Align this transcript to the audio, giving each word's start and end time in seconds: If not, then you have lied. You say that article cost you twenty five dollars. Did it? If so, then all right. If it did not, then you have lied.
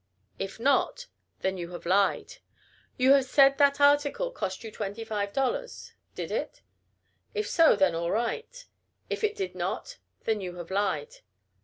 If 0.39 0.59
not, 0.59 1.05
then 1.41 1.59
you 1.59 1.73
have 1.73 1.85
lied. 1.85 2.37
You 2.97 3.21
say 3.21 3.53
that 3.55 3.79
article 3.79 4.31
cost 4.31 4.63
you 4.63 4.71
twenty 4.71 5.03
five 5.03 5.31
dollars. 5.31 5.93
Did 6.15 6.31
it? 6.31 6.63
If 7.35 7.47
so, 7.47 7.75
then 7.75 7.93
all 7.93 8.09
right. 8.09 8.65
If 9.11 9.23
it 9.23 9.35
did 9.35 9.53
not, 9.53 9.99
then 10.23 10.41
you 10.41 10.55
have 10.55 10.71
lied. 10.71 11.17